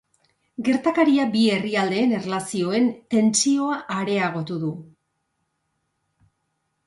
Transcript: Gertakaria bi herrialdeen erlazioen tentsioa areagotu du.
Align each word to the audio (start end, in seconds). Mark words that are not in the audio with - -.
Gertakaria 0.67 1.25
bi 1.33 1.41
herrialdeen 1.55 2.15
erlazioen 2.19 2.87
tentsioa 3.15 3.77
areagotu 3.97 4.57
du. 4.63 4.71